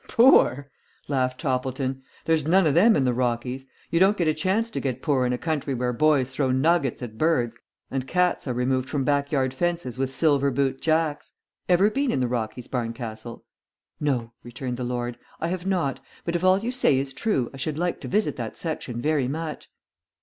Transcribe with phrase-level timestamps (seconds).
[0.07, 0.71] "Poor!"
[1.07, 3.67] laughed Toppleton; "there's none of them in the Rockies.
[3.91, 7.03] You don't get a chance to get poor in a country where boys throw nuggets
[7.03, 7.55] at birds,
[7.91, 11.33] and cats are removed from back yard fences with silver boot jacks.
[11.69, 13.45] Ever been in the Rockies, Barncastle?"
[13.99, 17.57] "No," returned the lord, "I have not, but if all you say is true, I
[17.57, 19.69] should like to visit that section very much."